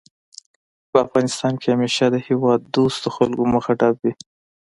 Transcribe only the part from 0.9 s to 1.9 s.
افغانستان کې